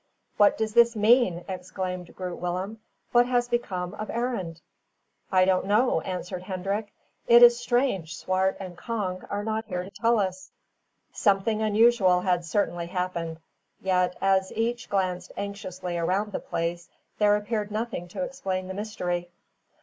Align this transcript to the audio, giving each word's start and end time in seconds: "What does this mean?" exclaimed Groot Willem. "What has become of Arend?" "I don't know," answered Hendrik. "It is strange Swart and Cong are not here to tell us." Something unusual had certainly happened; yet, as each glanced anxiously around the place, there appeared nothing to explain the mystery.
"What 0.37 0.57
does 0.57 0.73
this 0.73 0.95
mean?" 0.95 1.45
exclaimed 1.47 2.15
Groot 2.15 2.39
Willem. 2.39 2.79
"What 3.11 3.27
has 3.27 3.47
become 3.47 3.93
of 3.93 4.09
Arend?" 4.09 4.59
"I 5.31 5.45
don't 5.45 5.67
know," 5.67 6.01
answered 6.01 6.41
Hendrik. 6.41 6.91
"It 7.27 7.43
is 7.43 7.59
strange 7.59 8.15
Swart 8.17 8.57
and 8.59 8.75
Cong 8.75 9.23
are 9.29 9.43
not 9.43 9.65
here 9.65 9.83
to 9.83 9.91
tell 9.91 10.17
us." 10.19 10.49
Something 11.13 11.61
unusual 11.61 12.21
had 12.21 12.43
certainly 12.45 12.87
happened; 12.87 13.41
yet, 13.79 14.15
as 14.21 14.51
each 14.55 14.89
glanced 14.89 15.33
anxiously 15.37 15.99
around 15.99 16.31
the 16.31 16.39
place, 16.39 16.89
there 17.19 17.35
appeared 17.35 17.69
nothing 17.69 18.07
to 18.07 18.23
explain 18.23 18.67
the 18.69 18.73
mystery. 18.73 19.29